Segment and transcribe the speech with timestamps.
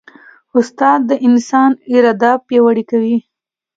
[0.57, 3.17] استاد د انسان اراده پیاوړې کوي.